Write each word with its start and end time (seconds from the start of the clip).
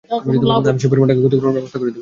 আমি 0.09 0.79
সেই 0.81 0.89
পরিমাণ 0.91 1.07
টাকা 1.09 1.21
ক্ষতিপূরণের 1.21 1.57
ব্যবস্থা 1.57 1.77
করে 1.77 1.81
দিব। 1.81 1.89